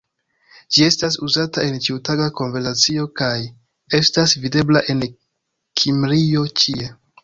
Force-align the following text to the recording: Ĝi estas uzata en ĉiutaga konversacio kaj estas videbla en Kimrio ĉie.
Ĝi 0.77 0.87
estas 0.91 1.17
uzata 1.27 1.65
en 1.73 1.77
ĉiutaga 1.89 2.27
konversacio 2.41 3.07
kaj 3.23 3.31
estas 4.01 4.37
videbla 4.49 4.87
en 4.97 5.09
Kimrio 5.83 6.49
ĉie. 6.63 6.95